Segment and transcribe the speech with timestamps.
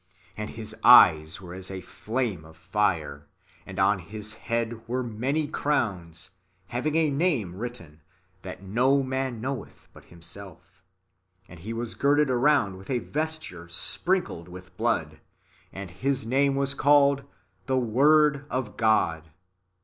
[0.35, 3.27] And His eyes were as a flame of fire,
[3.67, 6.31] and on His head were many crowns;
[6.69, 8.01] having a name written,
[8.41, 10.83] that no man knoweth but Himself:
[11.47, 15.19] and He was girded around with a vesture sprinkled with blood:
[15.71, 17.23] and His name is called
[17.67, 19.29] The Word of God.